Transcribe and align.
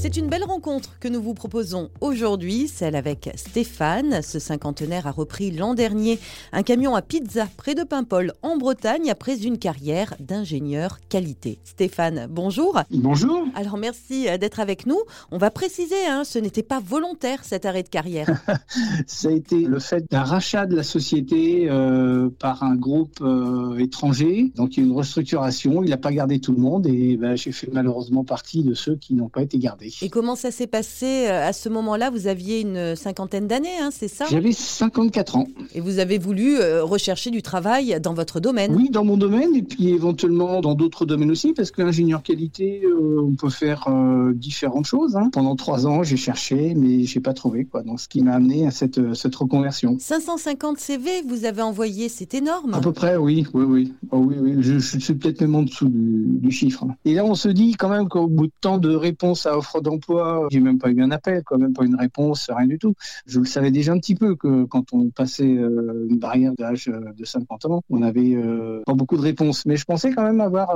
C'est 0.00 0.16
une 0.16 0.28
belle 0.28 0.44
rencontre 0.44 0.96
que 1.00 1.08
nous 1.08 1.20
vous 1.20 1.34
proposons 1.34 1.90
aujourd'hui, 2.00 2.68
celle 2.68 2.94
avec 2.94 3.30
Stéphane. 3.34 4.22
Ce 4.22 4.38
cinquantenaire 4.38 5.08
a 5.08 5.10
repris 5.10 5.50
l'an 5.50 5.74
dernier 5.74 6.20
un 6.52 6.62
camion 6.62 6.94
à 6.94 7.02
pizza 7.02 7.48
près 7.56 7.74
de 7.74 7.82
Paimpol 7.82 8.32
en 8.42 8.56
Bretagne 8.56 9.10
après 9.10 9.44
une 9.44 9.58
carrière 9.58 10.14
d'ingénieur 10.20 11.00
qualité. 11.08 11.58
Stéphane, 11.64 12.28
bonjour. 12.30 12.80
Bonjour. 12.92 13.44
Alors 13.56 13.76
merci 13.76 14.28
euh, 14.28 14.38
d'être 14.38 14.60
avec 14.60 14.86
nous. 14.86 15.00
On 15.32 15.38
va 15.38 15.50
préciser, 15.50 16.06
hein, 16.08 16.22
ce 16.22 16.38
n'était 16.38 16.62
pas 16.62 16.78
volontaire 16.78 17.42
cet 17.42 17.66
arrêt 17.66 17.82
de 17.82 17.88
carrière. 17.88 18.40
Ça 19.08 19.30
a 19.30 19.32
été 19.32 19.64
le 19.64 19.80
fait 19.80 20.08
d'un 20.08 20.22
rachat 20.22 20.66
de 20.66 20.76
la 20.76 20.84
société 20.84 21.68
euh, 21.68 22.30
par 22.38 22.62
un 22.62 22.76
groupe 22.76 23.18
euh, 23.20 23.76
étranger. 23.78 24.52
Donc 24.54 24.76
il 24.76 24.80
y 24.80 24.82
a 24.84 24.86
une 24.86 24.96
restructuration, 24.96 25.82
il 25.82 25.90
n'a 25.90 25.96
pas 25.96 26.12
gardé 26.12 26.38
tout 26.38 26.52
le 26.52 26.60
monde 26.60 26.86
et 26.86 27.16
ben, 27.16 27.34
j'ai 27.34 27.50
fait 27.50 27.68
malheureusement 27.72 28.22
partie 28.22 28.62
de 28.62 28.74
ceux 28.74 28.94
qui 28.94 29.14
n'ont 29.14 29.28
pas 29.28 29.42
été 29.42 29.58
gardés. 29.58 29.87
Et 30.02 30.08
comment 30.08 30.36
ça 30.36 30.50
s'est 30.50 30.66
passé 30.66 31.26
euh, 31.26 31.48
à 31.48 31.52
ce 31.52 31.68
moment-là? 31.68 32.10
Vous 32.10 32.26
aviez 32.26 32.60
une 32.60 32.96
cinquantaine 32.96 33.46
d'années, 33.46 33.78
hein, 33.80 33.90
c'est 33.92 34.08
ça? 34.08 34.26
J'avais 34.30 34.52
54 34.52 35.36
ans. 35.36 35.46
Et 35.74 35.80
vous 35.80 35.98
avez 35.98 36.18
voulu 36.18 36.58
euh, 36.58 36.84
rechercher 36.84 37.30
du 37.30 37.42
travail 37.42 37.98
dans 38.00 38.14
votre 38.14 38.40
domaine? 38.40 38.74
Oui, 38.74 38.90
dans 38.90 39.04
mon 39.04 39.16
domaine 39.16 39.54
et 39.54 39.62
puis 39.62 39.90
éventuellement 39.90 40.60
dans 40.60 40.74
d'autres 40.74 41.06
domaines 41.06 41.30
aussi, 41.30 41.52
parce 41.52 41.70
qu'ingénieur 41.70 42.22
qualité, 42.22 42.82
euh, 42.84 43.20
on 43.22 43.34
peut 43.34 43.50
faire 43.50 43.88
différentes 44.34 44.86
choses. 44.86 45.16
Hein. 45.16 45.30
Pendant 45.32 45.56
trois 45.56 45.86
ans, 45.86 46.02
j'ai 46.02 46.16
cherché, 46.16 46.74
mais 46.74 47.04
j'ai 47.04 47.20
pas 47.20 47.34
trouvé 47.34 47.64
quoi. 47.64 47.82
Donc 47.82 48.00
ce 48.00 48.08
qui 48.08 48.22
m'a 48.22 48.34
amené 48.34 48.66
à 48.66 48.70
cette, 48.70 49.14
cette 49.14 49.34
reconversion. 49.34 49.96
550 49.98 50.78
CV, 50.78 51.10
vous 51.26 51.44
avez 51.44 51.62
envoyé, 51.62 52.08
c'est 52.08 52.34
énorme. 52.34 52.74
À 52.74 52.80
peu 52.80 52.92
près, 52.92 53.16
oui, 53.16 53.46
oui, 53.54 53.64
oui. 53.64 53.92
Oh, 54.10 54.18
oui, 54.18 54.36
oui. 54.40 54.56
Je, 54.60 54.78
suis 54.78 55.14
peut-être 55.14 55.40
même 55.40 55.54
en 55.54 55.62
dessous 55.62 55.88
du, 55.88 56.38
du, 56.38 56.50
chiffre. 56.50 56.84
Et 57.04 57.14
là, 57.14 57.24
on 57.24 57.34
se 57.34 57.48
dit 57.48 57.72
quand 57.72 57.88
même 57.88 58.08
qu'au 58.08 58.26
bout 58.26 58.46
de 58.46 58.52
tant 58.60 58.78
de 58.78 58.94
réponses 58.94 59.46
à 59.46 59.56
offre 59.56 59.77
d'emploi, 59.80 60.48
j'ai 60.50 60.60
même 60.60 60.78
pas 60.78 60.90
eu 60.90 61.02
un 61.02 61.10
appel, 61.10 61.42
quand 61.44 61.58
même 61.58 61.72
pas 61.72 61.84
une 61.84 61.96
réponse, 61.96 62.50
rien 62.54 62.66
du 62.66 62.78
tout. 62.78 62.94
Je 63.26 63.40
le 63.40 63.46
savais 63.46 63.70
déjà 63.70 63.92
un 63.92 63.98
petit 63.98 64.14
peu 64.14 64.36
que 64.36 64.64
quand 64.64 64.92
on 64.92 65.10
passait 65.10 65.44
euh, 65.44 66.06
une 66.08 66.18
barrière 66.18 66.52
d'âge 66.56 66.88
euh, 66.88 67.12
de 67.16 67.24
50 67.24 67.66
ans, 67.66 67.82
on 67.90 68.02
avait 68.02 68.34
euh, 68.34 68.82
pas 68.86 68.94
beaucoup 68.94 69.16
de 69.16 69.22
réponses. 69.22 69.66
Mais 69.66 69.76
je 69.76 69.84
pensais 69.84 70.12
quand 70.12 70.22
même 70.22 70.40
avoir 70.40 70.68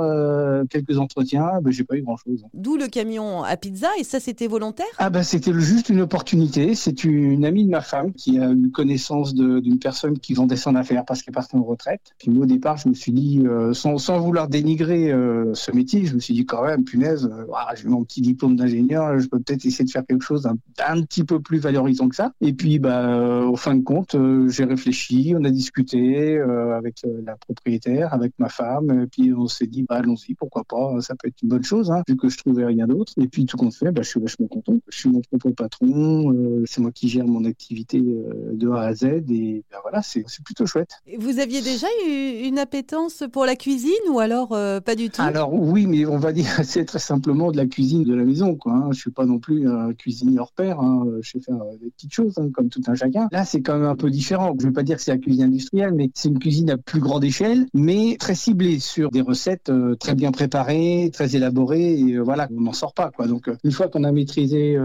quelques 0.69 0.97
entretiens, 0.97 1.59
ben, 1.61 1.71
j'ai 1.71 1.83
pas 1.83 1.95
eu 1.95 2.01
grand 2.01 2.17
chose. 2.17 2.45
D'où 2.53 2.77
le 2.77 2.87
camion 2.87 3.43
à 3.43 3.57
pizza, 3.57 3.87
et 3.99 4.03
ça 4.03 4.19
c'était 4.19 4.47
volontaire? 4.47 4.85
Ah 4.97 5.09
ben 5.09 5.23
c'était 5.23 5.53
juste 5.53 5.89
une 5.89 6.01
opportunité. 6.01 6.75
C'est 6.75 7.03
une 7.03 7.45
amie 7.45 7.65
de 7.65 7.69
ma 7.69 7.81
femme 7.81 8.13
qui 8.13 8.39
a 8.39 8.51
eu 8.51 8.71
connaissance 8.71 9.33
d'une 9.35 9.79
personne 9.79 10.19
qui 10.19 10.33
vendait 10.33 10.55
son 10.55 10.75
affaire 10.75 11.05
parce 11.05 11.21
qu'elle 11.21 11.33
partait 11.33 11.57
en 11.57 11.63
retraite. 11.63 12.01
Puis 12.17 12.31
moi 12.31 12.43
au 12.43 12.47
départ, 12.47 12.77
je 12.77 12.89
me 12.89 12.93
suis 12.93 13.11
dit, 13.11 13.43
sans, 13.73 13.97
sans, 13.97 14.19
vouloir 14.19 14.47
dénigrer 14.47 15.11
ce 15.53 15.71
métier, 15.71 16.05
je 16.05 16.15
me 16.15 16.19
suis 16.19 16.33
dit 16.33 16.45
quand 16.45 16.63
même, 16.63 16.83
punaise, 16.83 17.29
j'ai 17.75 17.87
mon 17.87 18.03
petit 18.03 18.21
diplôme 18.21 18.55
d'ingénieur 18.55 18.92
je 18.93 19.27
peux 19.27 19.39
peut-être 19.39 19.65
essayer 19.65 19.85
de 19.85 19.89
faire 19.89 20.05
quelque 20.05 20.23
chose 20.23 20.43
d'un 20.43 20.57
un 20.85 21.01
petit 21.01 21.23
peu 21.23 21.39
plus 21.39 21.59
valorisant 21.59 22.09
que 22.09 22.15
ça. 22.15 22.33
Et 22.41 22.53
puis, 22.53 22.79
bah, 22.79 23.05
euh, 23.07 23.45
au 23.45 23.55
fin 23.55 23.75
de 23.75 23.83
compte, 23.83 24.15
euh, 24.15 24.47
j'ai 24.49 24.65
réfléchi, 24.65 25.33
on 25.37 25.43
a 25.43 25.49
discuté 25.49 26.37
euh, 26.37 26.77
avec 26.77 27.01
la 27.25 27.35
propriétaire, 27.35 28.13
avec 28.13 28.33
ma 28.37 28.49
femme, 28.49 29.03
et 29.03 29.07
puis 29.07 29.33
on 29.33 29.47
s'est 29.47 29.67
dit, 29.67 29.83
bah, 29.83 29.95
allons-y, 29.95 30.33
pourquoi 30.35 30.63
pas, 30.63 30.99
ça 31.01 31.15
peut 31.15 31.27
être 31.27 31.41
une 31.41 31.49
bonne 31.49 31.63
chose, 31.63 31.91
hein, 31.91 32.03
vu 32.07 32.17
que 32.17 32.29
je 32.29 32.37
trouvais 32.37 32.65
rien 32.65 32.87
d'autre. 32.87 33.13
Et 33.17 33.27
puis, 33.27 33.45
tout 33.45 33.57
compte 33.57 33.73
fait, 33.73 33.91
bah, 33.91 34.01
je 34.01 34.09
suis 34.09 34.19
vachement 34.19 34.47
content. 34.47 34.77
Je 34.89 34.97
suis 34.97 35.09
mon 35.09 35.21
propre 35.21 35.51
patron, 35.51 36.33
c'est 36.65 36.81
moi 36.81 36.91
qui 36.91 37.07
gère 37.07 37.25
mon 37.25 37.45
activité 37.45 38.01
de 38.01 38.69
A 38.69 38.81
à 38.81 38.93
Z, 38.93 39.03
et 39.29 39.63
bah, 39.71 39.77
voilà, 39.81 40.01
c'est 40.01 40.25
plutôt 40.43 40.65
chouette. 40.65 40.91
Vous 41.17 41.39
aviez 41.39 41.61
déjà 41.61 41.87
eu 42.07 42.45
une 42.45 42.59
appétence 42.59 43.23
pour 43.31 43.45
la 43.45 43.55
cuisine 43.55 43.93
ou 44.09 44.19
alors 44.19 44.49
pas 44.49 44.95
du 44.95 45.09
tout? 45.09 45.21
Alors 45.21 45.53
oui, 45.53 45.87
mais 45.87 46.05
on 46.05 46.17
va 46.17 46.31
dire 46.33 46.45
c'est 46.63 46.85
très 46.85 46.99
simplement 46.99 47.51
de 47.51 47.57
la 47.57 47.65
cuisine 47.65 48.03
de 48.03 48.13
la 48.13 48.23
maison, 48.23 48.55
quoi. 48.55 48.73
Hein. 48.73 48.82
Je 48.91 48.99
suis 48.99 49.11
pas 49.11 49.25
non 49.25 49.39
plus 49.39 49.69
un 49.69 49.93
cuisinier 49.93 50.39
hors 50.39 50.51
pair. 50.51 50.79
Hein. 50.79 51.05
Je 51.21 51.31
sais 51.31 51.39
faire 51.39 51.59
des 51.81 51.89
petites 51.91 52.13
choses, 52.13 52.37
hein, 52.37 52.49
comme 52.53 52.69
tout 52.69 52.81
un 52.87 52.95
chacun. 52.95 53.27
Là, 53.31 53.45
c'est 53.45 53.61
quand 53.61 53.77
même 53.77 53.87
un 53.87 53.95
peu 53.95 54.09
différent. 54.09 54.53
Je 54.59 54.65
ne 54.65 54.69
veux 54.69 54.73
pas 54.73 54.83
dire 54.83 54.97
que 54.97 55.03
c'est 55.03 55.11
la 55.11 55.17
cuisine 55.17 55.43
industrielle, 55.43 55.93
mais 55.93 56.11
c'est 56.13 56.29
une 56.29 56.39
cuisine 56.39 56.69
à 56.69 56.77
plus 56.77 56.99
grande 56.99 57.23
échelle, 57.23 57.65
mais 57.73 58.17
très 58.19 58.35
ciblée 58.35 58.79
sur 58.79 59.09
des 59.09 59.21
recettes 59.21 59.69
euh, 59.69 59.95
très 59.95 60.15
bien 60.15 60.31
préparées, 60.31 61.09
très 61.13 61.35
élaborées. 61.35 61.99
Et 61.99 62.13
euh, 62.13 62.21
voilà, 62.21 62.47
on 62.55 62.61
n'en 62.61 62.73
sort 62.73 62.93
pas. 62.93 63.11
Donc, 63.27 63.47
euh, 63.47 63.55
une 63.63 63.71
fois 63.71 63.87
qu'on 63.87 64.03
a 64.03 64.11
maîtrisé 64.11 64.77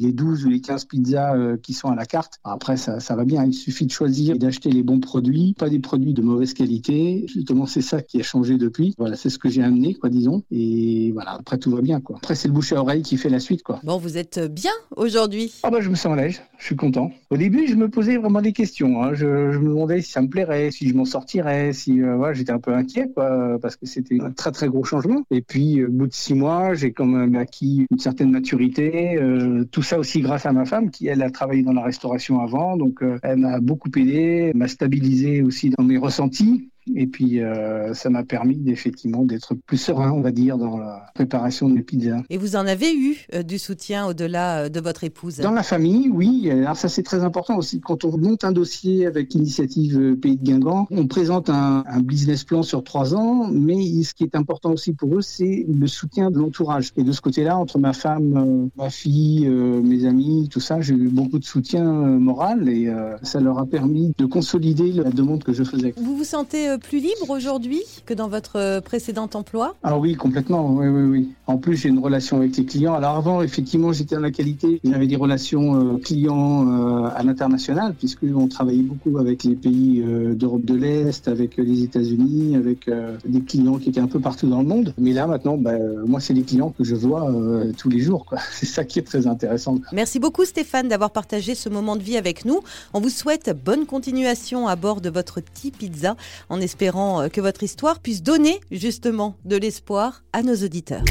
les 0.00 0.12
12 0.12 0.46
ou 0.46 0.48
les 0.48 0.60
15 0.60 0.84
pizzas 0.86 1.56
qui 1.62 1.72
sont 1.72 1.88
à 1.88 1.94
la 1.94 2.06
carte, 2.06 2.38
après, 2.44 2.76
ça, 2.76 3.00
ça 3.00 3.16
va 3.16 3.24
bien. 3.24 3.44
Il 3.44 3.52
suffit 3.52 3.86
de 3.86 3.90
choisir 3.90 4.36
et 4.36 4.38
d'acheter 4.38 4.70
les 4.70 4.82
bons 4.82 5.00
produits, 5.00 5.54
pas 5.58 5.68
des 5.68 5.78
produits 5.78 6.14
de 6.14 6.22
mauvaise 6.22 6.54
qualité. 6.54 7.26
Justement, 7.28 7.66
c'est 7.66 7.82
ça 7.82 8.02
qui 8.02 8.20
a 8.20 8.22
changé 8.22 8.58
depuis. 8.58 8.94
Voilà, 8.98 9.16
c'est 9.16 9.30
ce 9.30 9.38
que 9.38 9.48
j'ai 9.48 9.62
amené, 9.62 9.94
quoi, 9.94 10.10
disons. 10.10 10.42
Et 10.50 11.12
voilà, 11.12 11.32
après, 11.32 11.58
tout 11.58 11.70
va 11.70 11.80
bien. 11.80 12.00
Après, 12.14 12.34
c'est 12.34 12.48
le 12.48 12.54
bouche 12.54 12.72
à 12.72 12.80
oreille 12.80 13.02
qui 13.02 13.16
fait 13.16 13.28
la 13.28 13.40
suite. 13.44 13.62
Quoi. 13.62 13.80
Bon, 13.84 13.98
vous 13.98 14.18
êtes 14.18 14.40
bien 14.52 14.72
aujourd'hui 14.96 15.54
Ah 15.62 15.70
bah 15.70 15.80
je 15.80 15.88
me 15.88 15.94
sens 15.94 16.16
léger, 16.16 16.40
je 16.58 16.64
suis 16.64 16.76
content. 16.76 17.10
Au 17.30 17.36
début, 17.36 17.66
je 17.66 17.74
me 17.74 17.88
posais 17.88 18.16
vraiment 18.16 18.42
des 18.42 18.52
questions. 18.52 19.02
Hein. 19.02 19.14
Je, 19.14 19.26
me 19.26 19.68
demandais 19.68 20.00
si 20.00 20.10
ça 20.10 20.22
me 20.22 20.28
plairait, 20.28 20.70
si 20.70 20.88
je 20.88 20.94
m'en 20.94 21.04
sortirais, 21.04 21.72
si 21.72 22.02
euh, 22.02 22.16
voilà, 22.16 22.34
j'étais 22.34 22.52
un 22.52 22.58
peu 22.58 22.74
inquiet 22.74 23.10
quoi, 23.14 23.58
parce 23.60 23.76
que 23.76 23.86
c'était 23.86 24.20
un 24.20 24.30
très 24.30 24.52
très 24.52 24.68
gros 24.68 24.84
changement. 24.84 25.22
Et 25.30 25.42
puis 25.42 25.84
au 25.84 25.90
bout 25.90 26.06
de 26.06 26.12
six 26.12 26.34
mois, 26.34 26.74
j'ai 26.74 26.92
quand 26.92 27.06
même 27.06 27.36
acquis 27.36 27.86
une 27.90 27.98
certaine 27.98 28.30
maturité. 28.30 29.16
Euh, 29.16 29.64
tout 29.70 29.82
ça 29.82 29.98
aussi 29.98 30.20
grâce 30.20 30.46
à 30.46 30.52
ma 30.52 30.64
femme 30.64 30.90
qui 30.90 31.06
elle 31.06 31.22
a 31.22 31.30
travaillé 31.30 31.62
dans 31.62 31.72
la 31.72 31.82
restauration 31.82 32.40
avant, 32.40 32.76
donc 32.76 33.02
euh, 33.02 33.18
elle 33.22 33.38
m'a 33.38 33.60
beaucoup 33.60 33.90
aidé, 33.96 34.52
m'a 34.54 34.68
stabilisé 34.68 35.42
aussi 35.42 35.70
dans 35.70 35.84
mes 35.84 35.98
ressentis. 35.98 36.70
Et 36.94 37.06
puis, 37.06 37.40
euh, 37.40 37.94
ça 37.94 38.10
m'a 38.10 38.24
permis 38.24 38.62
effectivement 38.66 39.24
d'être 39.24 39.54
plus 39.54 39.78
serein, 39.78 40.12
on 40.12 40.20
va 40.20 40.32
dire, 40.32 40.58
dans 40.58 40.76
la 40.76 41.06
préparation 41.14 41.68
des 41.68 41.82
pizzas. 41.82 42.22
Et 42.30 42.36
vous 42.36 42.56
en 42.56 42.66
avez 42.66 42.94
eu 42.94 43.26
euh, 43.34 43.42
du 43.42 43.58
soutien 43.58 44.06
au-delà 44.06 44.64
euh, 44.64 44.68
de 44.68 44.80
votre 44.80 45.04
épouse? 45.04 45.38
Dans 45.38 45.50
la 45.50 45.62
famille, 45.62 46.10
oui. 46.10 46.50
Alors 46.50 46.76
ça, 46.76 46.88
c'est 46.88 47.02
très 47.02 47.24
important 47.24 47.56
aussi. 47.56 47.80
Quand 47.80 48.04
on 48.04 48.16
monte 48.18 48.44
un 48.44 48.52
dossier 48.52 49.06
avec 49.06 49.32
l'initiative 49.32 50.16
Pays 50.16 50.36
de 50.36 50.42
Guingamp, 50.42 50.86
on 50.90 51.06
présente 51.06 51.48
un, 51.48 51.84
un, 51.86 52.00
business 52.00 52.44
plan 52.44 52.62
sur 52.62 52.84
trois 52.84 53.14
ans, 53.14 53.48
mais 53.50 54.02
ce 54.02 54.14
qui 54.14 54.24
est 54.24 54.36
important 54.36 54.72
aussi 54.72 54.92
pour 54.92 55.16
eux, 55.16 55.22
c'est 55.22 55.66
le 55.68 55.86
soutien 55.86 56.30
de 56.30 56.38
l'entourage. 56.38 56.92
Et 56.96 57.02
de 57.02 57.12
ce 57.12 57.20
côté-là, 57.20 57.56
entre 57.56 57.78
ma 57.78 57.92
femme, 57.92 58.68
ma 58.76 58.90
fille, 58.90 59.48
mes 59.48 60.04
amis, 60.04 60.48
tout 60.50 60.60
ça, 60.60 60.80
j'ai 60.80 60.94
eu 60.94 61.08
beaucoup 61.08 61.38
de 61.38 61.44
soutien 61.44 61.84
moral 61.84 62.68
et 62.68 62.92
ça 63.22 63.40
leur 63.40 63.58
a 63.58 63.66
permis 63.66 64.12
de 64.18 64.26
consolider 64.26 64.92
la 64.92 65.10
demande 65.10 65.42
que 65.42 65.52
je 65.52 65.64
faisais. 65.64 65.94
Vous 65.96 66.16
vous 66.16 66.24
sentez 66.24 66.73
plus 66.78 66.98
libre 66.98 67.30
aujourd'hui 67.30 67.82
que 68.06 68.14
dans 68.14 68.28
votre 68.28 68.56
euh, 68.56 68.80
précédent 68.80 69.28
emploi? 69.34 69.74
Ah 69.82 69.98
oui, 69.98 70.14
complètement. 70.14 70.70
Oui, 70.70 70.88
oui, 70.88 71.02
oui. 71.02 71.28
En 71.46 71.58
plus, 71.58 71.76
j'ai 71.76 71.88
une 71.88 71.98
relation 71.98 72.38
avec 72.38 72.56
les 72.56 72.64
clients. 72.64 72.94
Alors 72.94 73.16
avant, 73.16 73.42
effectivement, 73.42 73.92
j'étais 73.92 74.14
dans 74.14 74.20
la 74.20 74.30
qualité. 74.30 74.80
J'avais 74.84 75.06
des 75.06 75.16
relations 75.16 75.94
euh, 75.94 75.98
clients 75.98 76.68
euh, 76.68 77.08
à 77.14 77.22
l'international, 77.22 77.94
puisqu'on 77.94 78.48
travaillait 78.48 78.82
beaucoup 78.82 79.18
avec 79.18 79.44
les 79.44 79.54
pays 79.54 80.02
d'Europe 80.34 80.64
de 80.64 80.74
l'Est, 80.74 81.28
avec 81.28 81.56
les 81.56 81.82
États-Unis, 81.82 82.56
avec 82.56 82.90
des 83.24 83.40
clients 83.42 83.78
qui 83.78 83.90
étaient 83.90 84.00
un 84.00 84.06
peu 84.06 84.20
partout 84.20 84.48
dans 84.48 84.60
le 84.60 84.66
monde. 84.66 84.94
Mais 84.98 85.12
là, 85.12 85.26
maintenant, 85.26 85.56
bah, 85.56 85.72
moi, 86.06 86.20
c'est 86.20 86.34
les 86.34 86.42
clients 86.42 86.74
que 86.76 86.84
je 86.84 86.94
vois 86.94 87.30
tous 87.76 87.88
les 87.88 88.00
jours. 88.00 88.26
C'est 88.52 88.66
ça 88.66 88.84
qui 88.84 88.98
est 88.98 89.02
très 89.02 89.26
intéressant. 89.26 89.78
Merci 89.92 90.18
beaucoup, 90.18 90.44
Stéphane, 90.44 90.88
d'avoir 90.88 91.10
partagé 91.10 91.54
ce 91.54 91.68
moment 91.68 91.96
de 91.96 92.02
vie 92.02 92.16
avec 92.16 92.44
nous. 92.44 92.60
On 92.92 93.00
vous 93.00 93.08
souhaite 93.08 93.50
bonne 93.64 93.86
continuation 93.86 94.68
à 94.68 94.76
bord 94.76 95.00
de 95.00 95.10
votre 95.10 95.40
T-Pizza 95.40 96.16
en 96.48 96.60
espérant 96.64 97.22
euh, 97.22 97.28
que 97.28 97.40
votre 97.40 97.62
histoire 97.62 98.00
puisse 98.00 98.22
donner 98.22 98.60
justement 98.70 99.36
de 99.44 99.56
l'espoir 99.56 100.24
à 100.32 100.42
nos 100.42 100.56
auditeurs. 100.56 101.04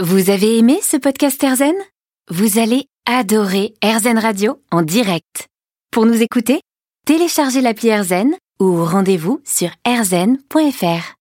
Vous 0.00 0.30
avez 0.30 0.56
aimé 0.56 0.78
ce 0.82 0.96
podcast 0.96 1.42
Erzen 1.44 1.74
Vous 2.30 2.58
allez 2.58 2.86
adorer 3.04 3.74
Erzen 3.82 4.18
Radio 4.18 4.62
en 4.70 4.80
direct. 4.80 5.48
Pour 5.90 6.06
nous 6.06 6.22
écouter, 6.22 6.60
téléchargez 7.04 7.60
l'appli 7.60 7.88
Erzen 7.88 8.34
ou 8.60 8.84
rendez-vous 8.84 9.40
sur 9.44 9.70
erzen.fr. 9.84 11.04